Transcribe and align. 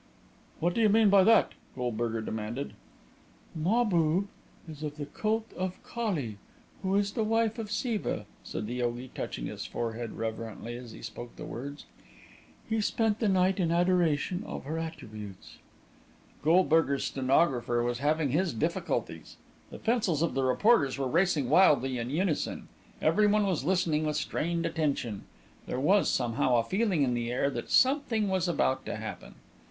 "What 0.59 0.73
do 0.73 0.81
you 0.81 0.89
mean 0.89 1.11
by 1.11 1.23
that?" 1.25 1.51
Goldberger 1.75 2.21
demanded. 2.21 2.73
"Mahbub 3.53 4.29
is 4.67 4.81
of 4.81 4.97
the 4.97 5.05
cult 5.05 5.53
of 5.55 5.77
Kali, 5.83 6.39
who 6.81 6.95
is 6.95 7.11
the 7.11 7.23
wife 7.23 7.59
of 7.59 7.69
Siva," 7.69 8.25
said 8.43 8.65
the 8.65 8.73
yogi, 8.73 9.11
touching 9.13 9.45
his 9.45 9.67
forehead 9.67 10.13
reverently 10.17 10.75
as 10.75 10.91
he 10.91 11.03
spoke 11.03 11.35
the 11.35 11.45
words. 11.45 11.85
"He 12.67 12.81
spent 12.81 13.19
the 13.19 13.29
night 13.29 13.59
in 13.59 13.71
adoration 13.71 14.41
of 14.43 14.63
her 14.65 14.79
attributes." 14.79 15.59
Goldberger's 16.41 17.03
stenographer 17.03 17.83
was 17.83 17.99
having 17.99 18.29
his 18.31 18.55
difficulties; 18.55 19.37
the 19.69 19.77
pencils 19.77 20.23
of 20.23 20.33
the 20.33 20.41
reporters 20.41 20.97
were 20.97 21.07
racing 21.07 21.47
wildly 21.47 21.99
in 21.99 22.09
unison; 22.09 22.69
everyone 23.03 23.45
was 23.45 23.65
listening 23.65 24.07
with 24.07 24.17
strained 24.17 24.65
attention; 24.65 25.25
there 25.67 25.79
was, 25.79 26.09
somehow, 26.09 26.55
a 26.55 26.63
feeling 26.63 27.03
in 27.03 27.13
the 27.13 27.31
air 27.31 27.51
that 27.51 27.69
something 27.69 28.29
was 28.29 28.47
about 28.47 28.83
to 28.87 28.95
happen. 28.95 29.35